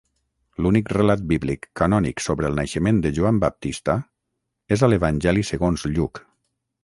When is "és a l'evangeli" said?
4.77-5.45